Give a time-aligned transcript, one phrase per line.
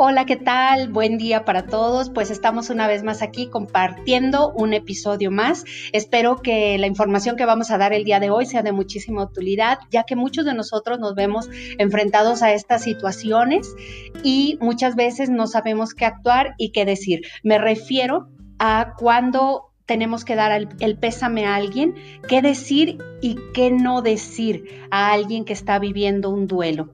[0.00, 0.90] Hola, ¿qué tal?
[0.90, 2.08] Buen día para todos.
[2.08, 5.64] Pues estamos una vez más aquí compartiendo un episodio más.
[5.92, 9.24] Espero que la información que vamos a dar el día de hoy sea de muchísima
[9.24, 13.74] utilidad, ya que muchos de nosotros nos vemos enfrentados a estas situaciones
[14.22, 17.22] y muchas veces no sabemos qué actuar y qué decir.
[17.42, 18.28] Me refiero
[18.60, 21.94] a cuando tenemos que dar el, pésame a alguien,
[22.28, 26.92] qué decir y qué no decir a alguien que está viviendo un duelo.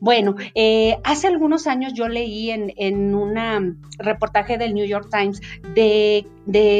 [0.00, 5.40] Bueno, eh, hace algunos años yo leí en, un reportaje del New York Times
[5.74, 6.26] de,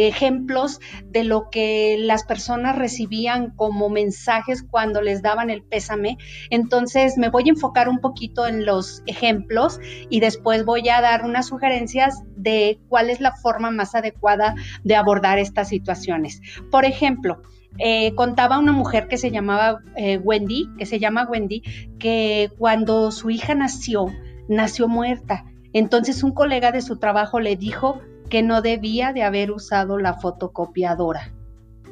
[0.09, 6.19] ejemplos de lo que las personas recibían como mensajes cuando les daban el pésame.
[6.51, 11.25] Entonces me voy a enfocar un poquito en los ejemplos y después voy a dar
[11.25, 16.41] unas sugerencias de cuál es la forma más adecuada de abordar estas situaciones.
[16.71, 17.43] Por ejemplo,
[17.79, 21.63] eh, contaba una mujer que se llamaba eh, Wendy, que se llama Wendy,
[21.99, 24.07] que cuando su hija nació,
[24.49, 25.45] nació muerta.
[25.73, 30.15] Entonces un colega de su trabajo le dijo que no debía de haber usado la
[30.15, 31.33] fotocopiadora.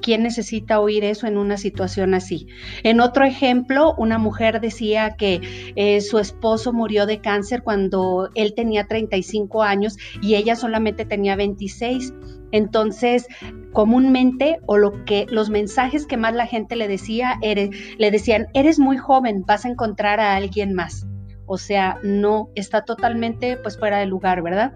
[0.02, 2.48] ¿Quién necesita oír eso en una situación así?
[2.82, 5.40] En otro ejemplo, una mujer decía que
[5.76, 11.36] eh, su esposo murió de cáncer cuando él tenía 35 años y ella solamente tenía
[11.36, 12.12] 26.
[12.50, 13.26] Entonces,
[13.72, 18.78] comúnmente o lo que los mensajes que más la gente le decía le decían, "Eres
[18.78, 21.06] muy joven, vas a encontrar a alguien más."
[21.46, 24.72] O sea, no está totalmente pues fuera de lugar, ¿verdad?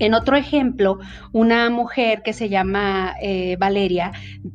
[0.00, 0.98] En otro ejemplo,
[1.32, 4.12] una mujer que se llama eh, Valeria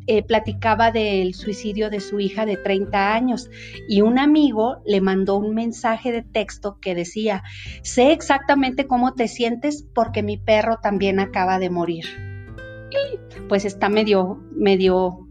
[0.07, 3.51] eh, platicaba del suicidio de su hija de 30 años
[3.87, 7.43] y un amigo le mandó un mensaje de texto que decía,
[7.83, 12.05] sé exactamente cómo te sientes porque mi perro también acaba de morir.
[13.47, 15.24] Pues está medio, medio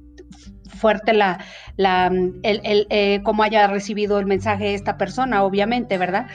[0.74, 1.44] fuerte la,
[1.76, 6.26] la el, el eh, cómo haya recibido el mensaje esta persona, obviamente, ¿verdad?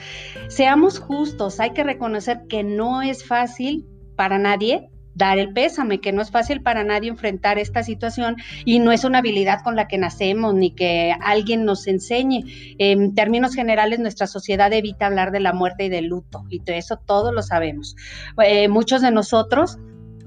[0.48, 3.86] Seamos justos, hay que reconocer que no es fácil
[4.16, 8.78] para nadie dar el pésame, que no es fácil para nadie enfrentar esta situación y
[8.78, 12.44] no es una habilidad con la que nacemos ni que alguien nos enseñe.
[12.78, 16.78] En términos generales, nuestra sociedad evita hablar de la muerte y del luto y de
[16.78, 17.96] eso todos lo sabemos.
[18.42, 19.78] Eh, muchos de nosotros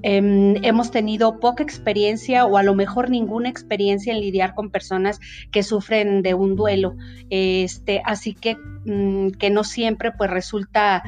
[0.06, 5.18] Em, hemos tenido poca experiencia o a lo mejor ninguna experiencia en lidiar con personas
[5.50, 6.94] que sufren de un duelo.
[7.30, 11.02] Este, así que, mm, que no siempre pues resulta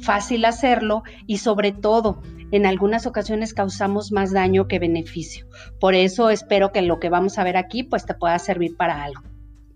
[0.00, 5.46] fácil hacerlo y sobre todo en algunas ocasiones causamos más daño que beneficio.
[5.78, 9.04] Por eso espero que lo que vamos a ver aquí pues te pueda servir para
[9.04, 9.22] algo.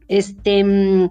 [0.09, 1.11] Este, mm,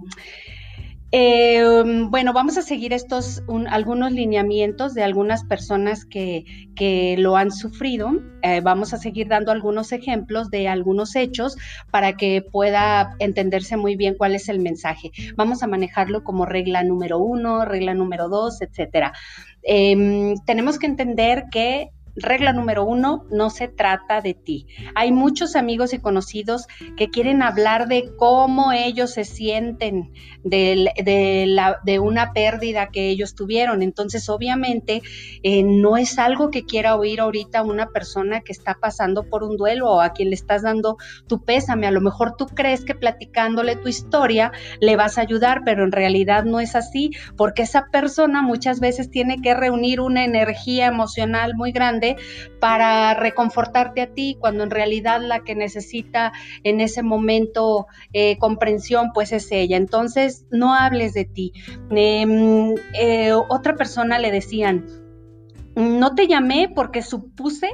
[1.11, 1.63] eh,
[2.09, 6.43] bueno, vamos a seguir estos algunos lineamientos de algunas personas que,
[7.17, 8.11] lo han sufrido.
[8.43, 11.57] Eh, vamos a seguir dando algunos ejemplos de algunos hechos
[11.91, 15.11] para que pueda entenderse muy bien cuál es el mensaje.
[15.35, 19.13] Vamos a manejarlo como regla número uno, regla número dos, etcétera.
[19.63, 24.67] Em, tenemos que entender que regla número uno, no se trata de ti.
[24.95, 26.67] Hay muchos amigos y conocidos
[26.97, 30.11] que quieren hablar de cómo ellos se sienten
[30.43, 33.81] de, la, una pérdida que ellos tuvieron.
[33.81, 35.01] Entonces, obviamente,
[35.43, 39.57] eh, no es algo que quiera oír ahorita una persona que está pasando por un
[39.57, 40.97] duelo o a quien le estás dando
[41.27, 41.87] tu pésame.
[41.87, 45.91] A lo mejor tú crees que platicándole tu historia le vas a ayudar, pero en
[45.91, 51.53] realidad no es así, porque esa persona muchas veces tiene que reunir una energía emocional
[51.55, 52.06] muy grande
[52.59, 56.31] para reconfortarte a ti, cuando en realidad la que necesita
[56.63, 59.77] en ese momento eh, comprensión, pues es ella.
[59.77, 61.53] Entonces, no hables de ti.
[61.89, 64.85] Em, eh, otra persona le decían,
[65.75, 67.69] no te llamé porque supuse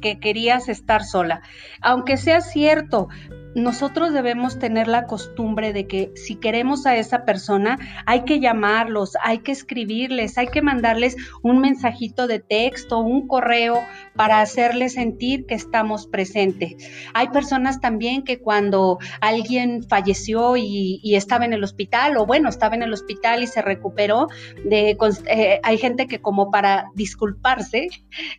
[0.00, 1.42] que querías estar sola.
[1.80, 3.08] Aunque sea cierto,
[3.54, 9.16] nosotros debemos tener la costumbre de que si queremos a esa persona, hay que llamarlos,
[9.22, 13.80] hay que escribirles, hay que mandarles un mensajito de texto, un correo
[14.14, 16.76] para hacerles sentir que estamos presentes.
[17.14, 22.76] Hay personas también que cuando alguien falleció y, estaba en el hospital, o bueno, estaba
[22.76, 24.28] en el hospital y se recuperó,
[24.70, 27.88] eh, hay gente que como para disculparse,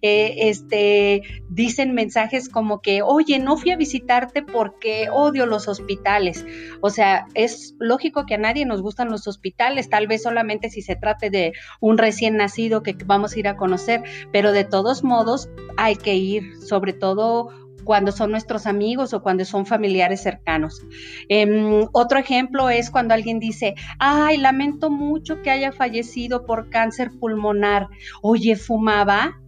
[0.01, 6.45] eh, este, dicen mensajes como que, oye, no fui a visitarte porque odio los hospitales.
[6.81, 10.81] O sea, es lógico que a nadie nos gustan los hospitales, tal vez solamente si
[10.81, 15.03] se trate de un recién nacido que vamos a ir a conocer, pero de todos
[15.03, 17.49] modos hay que ir, sobre todo
[17.89, 20.81] cuando son nuestros amigos o cuando son familiares cercanos.
[21.27, 27.09] Em, otro ejemplo es cuando alguien dice, ay, lamento mucho que haya fallecido por cáncer
[27.19, 27.87] pulmonar.
[28.21, 29.39] Oye, fumaba.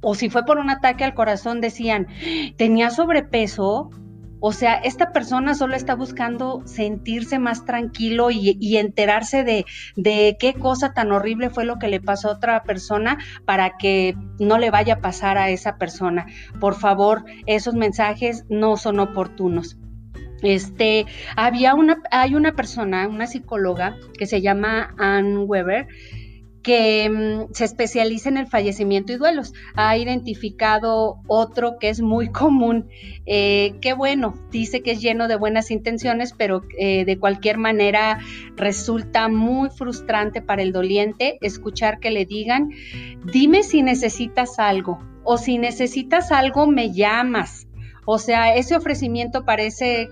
[0.00, 2.08] O si fue por un ataque al corazón, decían,
[2.56, 3.90] tenía sobrepeso,
[4.44, 10.54] o sea, esta persona solo está buscando sentirse más tranquilo y, enterarse de, de, qué
[10.54, 14.72] cosa tan horrible fue lo que le pasó a otra persona para que no le
[14.72, 16.26] vaya a pasar a esa persona.
[16.58, 19.78] Por favor, esos mensajes no son oportunos.
[20.42, 21.06] Este,
[21.36, 25.86] había una, hay una persona, una psicóloga que se llama Ann Weber,
[26.62, 29.52] que mm, se especializa en el fallecimiento y duelos.
[29.74, 32.88] Ha identificado otro que es muy común,
[33.26, 38.18] eh, que bueno, dice que es lleno de buenas intenciones, pero eh, de cualquier manera
[38.56, 42.70] resulta muy frustrante para el doliente escuchar que le digan,
[43.32, 47.66] dime si necesitas algo o si necesitas algo me llamas.
[48.04, 50.08] O sea, ese ofrecimiento parece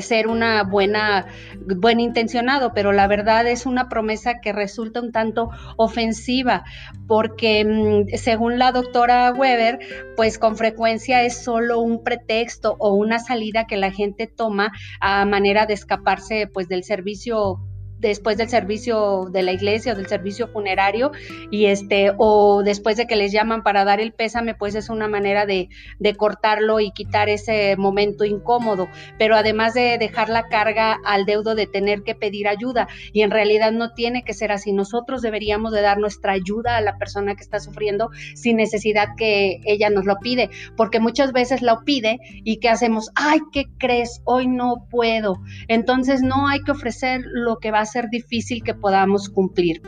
[0.00, 1.26] ser una buena,
[1.58, 6.64] buen intencionado, pero la verdad es una promesa que resulta un tanto ofensiva,
[7.06, 9.78] porque mm, según la doctora Weber,
[10.16, 15.24] pues con frecuencia es solo un pretexto o una salida que la gente toma a
[15.24, 17.60] manera de escaparse pues del servicio
[18.02, 21.12] después del servicio de la iglesia o del servicio funerario
[21.50, 25.08] y este o después de que les llaman para dar el pésame pues es una
[25.08, 25.68] manera de,
[25.98, 28.88] de cortarlo y quitar ese momento incómodo.
[29.18, 33.30] Pero además de dejar la carga al deudo de tener que pedir ayuda y en
[33.30, 34.72] realidad no tiene que ser así.
[34.72, 39.60] Nosotros deberíamos de dar nuestra ayuda a la persona que está sufriendo sin necesidad que
[39.64, 44.20] ella nos lo pide porque muchas veces lo pide y que hacemos ay qué crees
[44.24, 45.36] hoy no puedo
[45.68, 49.80] entonces no hay que ofrecer lo que va a ser difícil que podamos cumplir.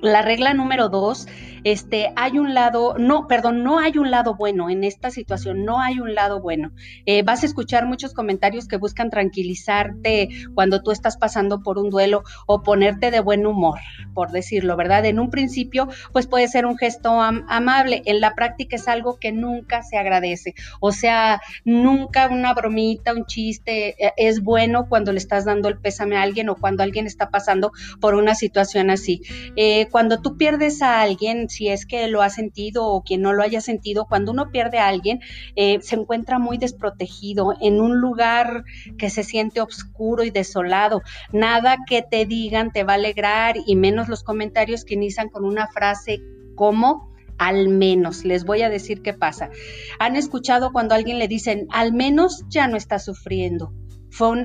[0.00, 1.26] La regla número dos,
[1.72, 5.80] este, hay un lado, no, perdón, no hay un lado bueno en esta situación, no
[5.80, 6.72] hay un lado bueno.
[7.06, 11.90] Eh, vas a escuchar muchos comentarios que buscan tranquilizarte cuando tú estás pasando por un
[11.90, 13.78] duelo o ponerte de buen humor,
[14.14, 15.04] por decirlo, ¿verdad?
[15.06, 19.32] En un principio, pues puede ser un gesto amable, en la práctica es algo que
[19.32, 25.18] nunca se agradece, o sea, nunca una bromita, un chiste eh, es bueno cuando le
[25.18, 29.22] estás dando el pésame a alguien o cuando alguien está pasando por una situación así.
[29.56, 33.32] Eh, cuando tú pierdes a alguien, si es que lo ha sentido o quien no
[33.32, 35.18] lo haya sentido, cuando uno pierde a alguien,
[35.56, 38.62] eh, se encuentra muy desprotegido en un lugar
[38.96, 41.02] que se siente oscuro y desolado.
[41.32, 45.44] Nada que te digan te va a alegrar y menos los comentarios que inician con
[45.44, 46.20] una frase
[46.54, 48.24] como al menos.
[48.24, 49.50] Les voy a decir qué pasa.
[49.98, 53.72] Han escuchado cuando alguien le dicen, al menos ya no está sufriendo.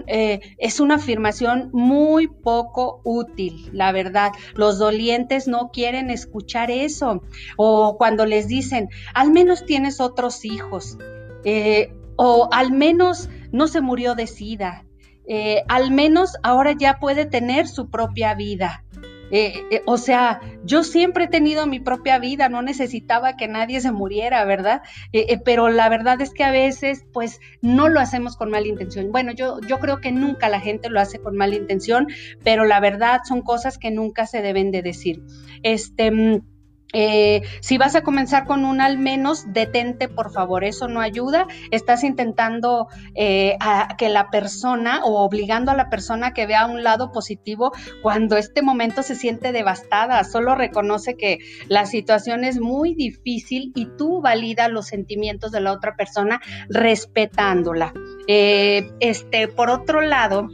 [0.07, 4.31] Eh, es una afirmación muy poco útil, la verdad.
[4.56, 7.24] Los dolientes no quieren escuchar eso.
[7.57, 10.98] O cuando les dicen, al menos tienes otros hijos.
[11.44, 14.86] Eh, o al menos no se murió de sida.
[15.27, 18.83] Eh, al menos ahora ya puede tener su propia vida.
[19.31, 23.81] Eh, eh, o sea, yo siempre he tenido mi propia vida, no necesitaba que nadie
[23.81, 24.81] se muriera, ¿verdad?
[25.12, 29.12] Eh, pero la verdad es que a veces, pues, no lo hacemos con mala intención.
[29.12, 32.08] Bueno, yo, yo creo que nunca la gente lo hace con mala intención,
[32.44, 35.24] pero la verdad son cosas que nunca se deben de decir.
[35.63, 36.52] Este mm,
[36.93, 41.47] eh, si vas a comenzar con un al menos, detente, por favor, eso no ayuda.
[41.71, 43.57] Estás intentando eh,
[43.97, 47.71] que la persona o obligando a la persona que vea un lado positivo
[48.03, 50.23] cuando este momento se siente devastada.
[50.23, 55.71] Solo reconoce que la situación es muy difícil y tú valida los sentimientos de la
[55.71, 57.91] otra persona respetándola.
[58.27, 60.47] Eh, este, por otro lado,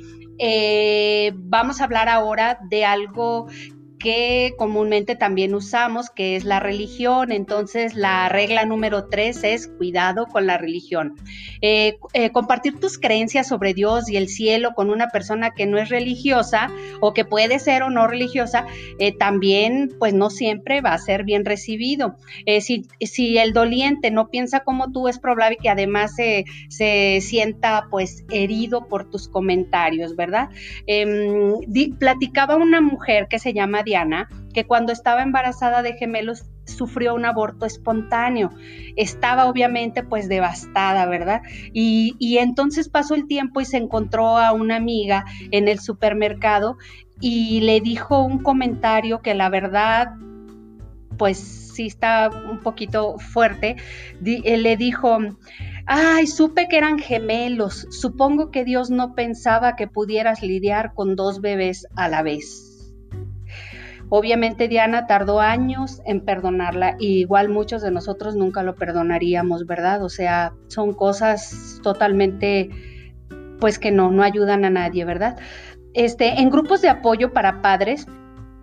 [1.36, 3.48] vamos a hablar ahora de algo
[4.00, 7.32] que comúnmente también usamos, que es la religión.
[7.32, 11.16] Entonces, la regla número tres es cuidado con la religión.
[11.62, 15.78] Eh, eh, compartir tus creencias sobre Dios y el cielo con una persona que no
[15.78, 18.66] es religiosa o que puede ser o no religiosa,
[19.00, 22.16] eh, también pues no siempre va a ser bien recibido.
[22.62, 27.88] si, si, el doliente no piensa como tú, es probable que además se, se sienta
[27.92, 30.50] pues herido por tus comentarios, ¿verdad?
[30.88, 31.60] Em,
[32.00, 33.84] platicaba una mujer que se llama
[34.54, 38.52] que cuando estaba embarazada de gemelos sufrió un aborto espontáneo.
[38.96, 41.42] Estaba obviamente pues devastada, ¿verdad?
[41.74, 46.78] Y, y, entonces pasó el tiempo y se encontró a una amiga en el supermercado
[47.20, 50.14] y le dijo un comentario que la verdad
[51.18, 53.76] pues sí está un poquito fuerte.
[54.26, 55.20] Eh, le dijo,
[55.92, 57.88] Ay, supe que eran gemelos.
[57.90, 62.69] Supongo que Dios no pensaba que pudieras lidiar con dos bebés a la vez.
[64.10, 70.04] Obviamente Diana tardó años en perdonarla y igual muchos de nosotros nunca lo perdonaríamos, ¿verdad?
[70.04, 72.70] O sea, son cosas totalmente,
[73.60, 75.38] pues que no, no ayudan a nadie, ¿verdad?
[75.94, 78.08] Este, en grupos de apoyo para padres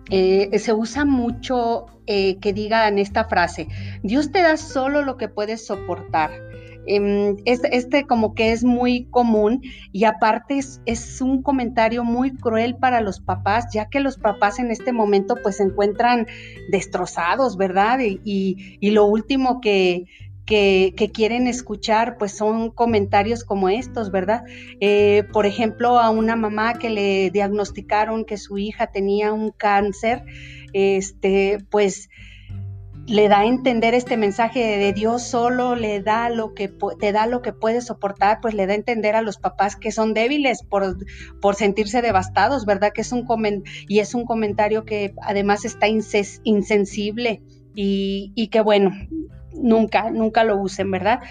[0.09, 3.67] eh, se usa mucho eh, que digan esta frase,
[4.03, 6.46] Dios te da solo lo que puedes soportar.
[6.87, 13.01] Em, este, como que es muy común y aparte es, un comentario muy cruel para
[13.01, 16.27] los papás, ya que los papás en este momento pues se encuentran
[16.71, 17.99] destrozados, ¿verdad?
[18.01, 20.05] Y, lo último que,
[20.45, 24.43] que, quieren escuchar, pues son comentarios como estos, ¿verdad?
[24.79, 30.23] Eh, por ejemplo, a una mamá que le diagnosticaron que su hija tenía un cáncer,
[30.71, 32.09] este, pues
[33.07, 37.25] le da a entender este mensaje de Dios solo le da lo que te da
[37.25, 40.61] lo que puedes soportar, pues le da a entender a los papás que son débiles
[40.63, 40.97] por,
[41.39, 42.91] por sentirse devastados, ¿verdad?
[42.93, 43.25] Que es un
[43.87, 47.41] y es un comentario que además está insensible
[47.73, 48.91] y, que bueno,
[49.53, 51.21] nunca, nunca lo usen, ¿verdad?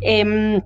[0.00, 0.62] Em,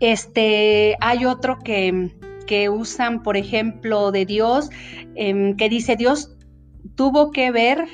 [0.00, 2.10] este, hay otro que,
[2.46, 4.70] que, usan, por ejemplo, de Dios,
[5.14, 6.36] em, que dice Dios
[6.94, 7.86] tuvo que ver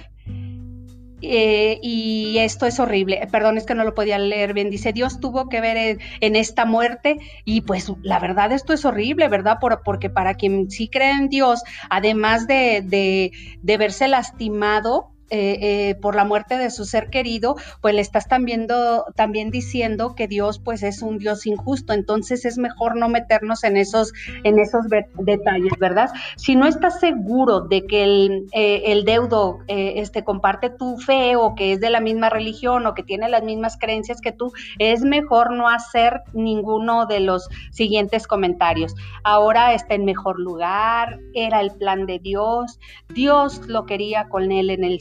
[1.29, 3.27] eh, y esto es horrible.
[3.31, 4.71] Perdón, es que no lo podía leer bien.
[4.71, 9.29] Dice, Dios tuvo que ver en, esta muerte y pues la verdad esto es horrible,
[9.29, 9.59] ¿verdad?
[9.61, 15.59] Por, porque para quien sí cree en Dios, además de, de, de verse lastimado, eh,
[15.61, 18.67] eh, por la muerte de su ser querido, pues le estás también,
[19.51, 24.13] diciendo que Dios pues es un Dios injusto, entonces es mejor no meternos en esos,
[24.45, 24.87] en esos
[25.19, 26.11] detalles, ¿verdad?
[26.37, 31.73] Si no estás seguro de que el, eh, deudo este, comparte tu fe o que
[31.73, 35.53] es de la misma religión o que tiene las mismas creencias que tú, es mejor
[35.53, 38.95] no hacer ninguno de los siguientes comentarios.
[39.25, 42.79] Ahora está en mejor lugar, era el plan de Dios,
[43.09, 45.01] Dios lo quería con él en el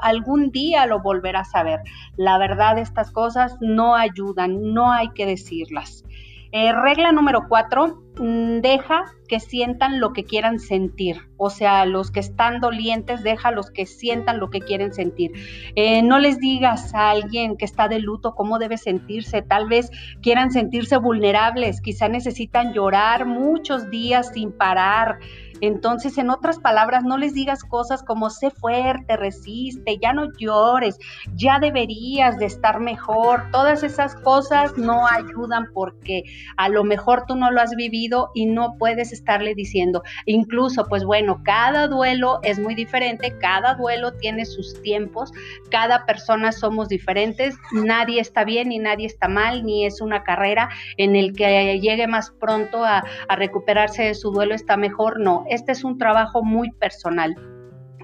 [0.00, 1.80] algún día lo volverás a ver.
[2.16, 6.04] La verdad, estas cosas no ayudan, no hay que decirlas.
[6.52, 11.16] Eh, regla número cuatro, deja que sientan lo que quieran sentir.
[11.36, 15.32] O sea, los que están dolientes, deja los que sientan lo que quieren sentir.
[15.74, 19.42] Eh, no les digas a alguien que está de luto cómo debe sentirse.
[19.42, 19.90] Tal vez
[20.22, 25.18] quieran sentirse vulnerables, quizá necesitan llorar muchos días sin parar.
[25.60, 30.98] Entonces, en otras palabras, no les digas cosas como sé fuerte, resiste, ya no llores,
[31.34, 33.50] ya deberías de estar mejor.
[33.50, 36.24] Todas esas cosas no ayudan porque
[36.56, 38.03] a lo mejor tú no lo has vivido
[38.34, 40.02] y no puedes estarle diciendo.
[40.26, 45.32] Incluso, pues bueno, cada duelo es muy diferente, cada duelo tiene sus tiempos,
[45.70, 50.68] cada persona somos diferentes, nadie está bien y nadie está mal, ni es una carrera
[50.96, 55.44] en el que llegue más pronto a, a recuperarse de su duelo está mejor, no
[55.48, 57.53] este es un trabajo muy personal.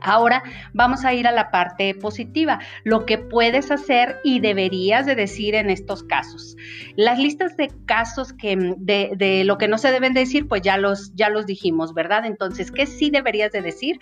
[0.03, 0.43] Ahora
[0.73, 5.55] vamos a ir a la parte positiva, lo que puedes hacer y deberías de decir
[5.55, 6.57] en estos casos.
[6.97, 11.15] Las listas de casos que de, lo que no se deben decir, pues ya los
[11.15, 12.25] ya los dijimos, ¿verdad?
[12.25, 13.99] Entonces, ¿qué sí deberías de decir?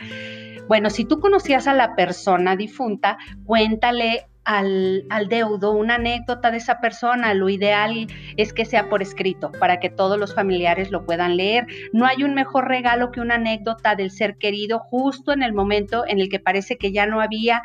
[0.69, 6.81] Bueno, si tú conocías a la persona difunta, cuéntale al, deudo una anécdota de esa
[6.81, 8.07] persona, lo ideal
[8.39, 11.67] es que sea por escrito para que todos los familiares lo puedan leer.
[11.93, 16.05] No hay un mejor regalo que una anécdota del ser querido justo en el momento
[16.09, 17.63] en el que parece que ya no había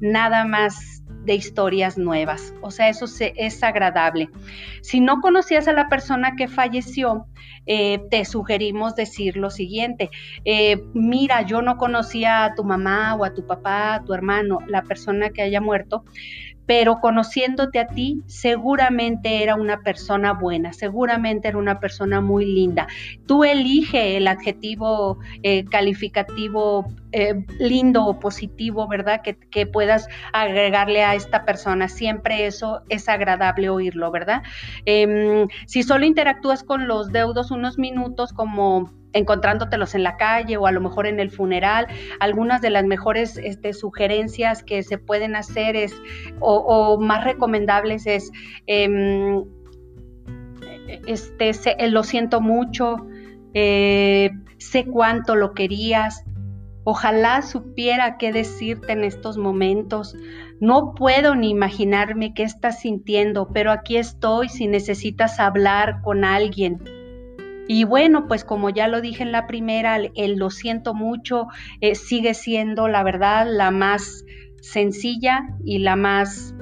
[0.00, 0.95] nada más
[1.26, 2.54] de historias nuevas.
[2.62, 4.30] O sea, eso es agradable.
[4.80, 7.26] Si no conocías a la persona que falleció,
[7.66, 10.10] eh, te sugerimos decir lo siguiente.
[10.44, 14.60] Eh, mira, yo no conocía a tu mamá o a tu papá, a tu hermano,
[14.68, 16.04] la persona que haya muerto,
[16.66, 22.86] pero conociéndote a ti, seguramente era una persona buena, seguramente era una persona muy linda.
[23.26, 29.22] Tú elige el adjetivo eh, calificativo eh, lindo o positivo, ¿verdad?
[29.22, 31.88] Que, puedas agregarle a esta persona.
[31.88, 34.42] Siempre eso es agradable oírlo, ¿verdad?
[34.84, 40.66] Em, si solo interactúas con los deudos unos minutos como encontrándotelos en la calle o
[40.66, 41.86] a lo mejor en el funeral.
[42.20, 45.94] Algunas de las mejores este, sugerencias que se pueden hacer es,
[46.40, 48.30] o, más recomendables es,
[48.66, 49.44] em,
[51.06, 53.06] este, eh, lo siento mucho,
[53.54, 56.24] eh, sé cuánto lo querías,
[56.84, 60.14] ojalá supiera qué decirte en estos momentos.
[60.60, 66.95] No puedo ni imaginarme qué estás sintiendo, pero aquí estoy si necesitas hablar con alguien.
[67.68, 71.48] Y bueno, pues como ya lo dije en la primera, el, lo siento mucho
[71.80, 74.24] eh, sigue siendo la verdad la más
[74.60, 76.54] sencilla y la más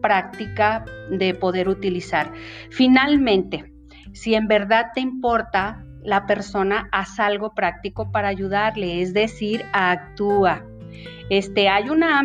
[0.00, 2.32] práctica de poder utilizar.
[2.70, 3.72] Finalmente,
[4.12, 10.62] si en verdad te importa la persona, haz algo práctico para ayudarle, es decir, actúa.
[11.30, 12.22] Este, hay una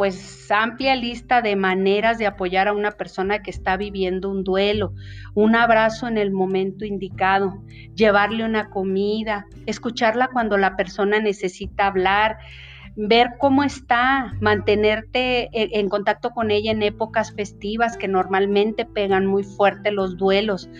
[0.00, 4.94] pues amplia lista de maneras de apoyar a una persona que está viviendo un duelo,
[5.34, 7.62] un abrazo en el momento indicado,
[7.96, 12.38] llevarle una comida, escucharla cuando la persona necesita hablar,
[12.96, 19.44] ver cómo está, mantenerte en contacto con ella en épocas festivas que normalmente pegan muy
[19.44, 20.70] fuerte los duelos.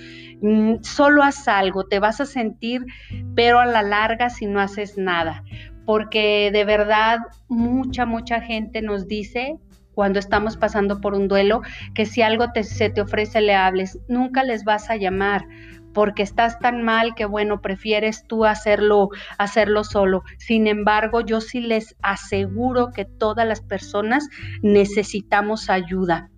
[0.41, 2.87] Mm, solo haz algo, te vas a sentir,
[3.35, 5.45] pero a la larga si no haces nada
[5.85, 7.19] porque de verdad
[7.49, 9.57] mucha, mucha gente nos dice
[9.95, 11.63] cuando estamos pasando por un duelo,
[11.95, 15.45] que si algo se te ofrece le hables, nunca les vas a llamar
[15.93, 19.09] porque estás tan mal que bueno, prefieres tú hacerlo
[19.39, 20.23] hacerlo solo.
[20.39, 24.29] Sin embargo, yo sí les aseguro que todas las personas
[24.63, 26.31] necesitamos ayuda.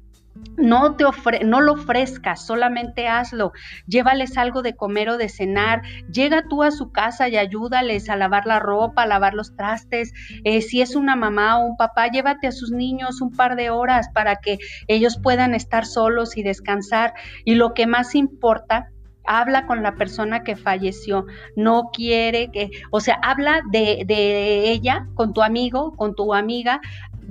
[0.57, 1.05] No, te
[1.45, 3.53] no lo ofrezcas, solamente hazlo.
[3.87, 5.83] Llévales algo de comer o de cenar.
[6.13, 10.13] Llega tú a su casa y ayúdales a lavar la ropa, a lavar los trastes.
[10.45, 13.71] Eh, si es una mamá o un papá, llévate a sus niños un par de
[13.71, 14.59] horas para que
[14.89, 17.15] ellos puedan estar solos y descansar.
[17.45, 18.89] Y lo que más importa
[19.25, 25.07] habla con la persona que falleció, no quiere que, o sea, habla de, de, ella
[25.15, 26.81] con tu amigo, con tu amiga,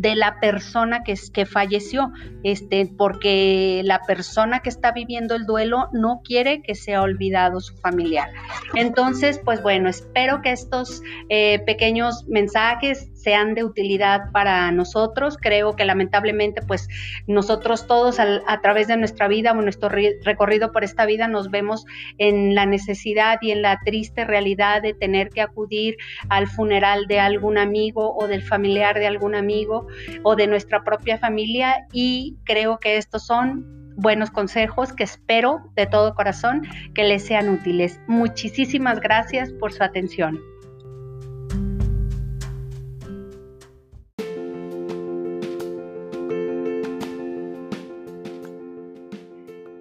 [0.02, 2.12] de la persona que, que falleció,
[2.44, 7.78] este, porque la persona que está viviendo el duelo no quiere que sea olvidado su
[7.78, 8.30] familiar.
[8.74, 15.38] Entonces, pues bueno, espero que estos eh, pequeños mensajes sean de utilidad para nosotros.
[15.40, 16.88] Creo que lamentablemente, pues
[17.28, 21.86] nosotros todos a través de nuestra vida o nuestro recorrido por esta vida nos vemos
[22.18, 25.98] en la necesidad y en la triste realidad de tener que acudir
[26.30, 29.88] al funeral de algún amigo o del familiar de algún amigo
[30.24, 35.86] o de nuestra propia familia y creo que estos son buenos consejos que espero de
[35.86, 36.64] todo corazón
[36.96, 38.00] que les sean útiles.
[38.08, 40.51] Muchísimas gracias por su atención.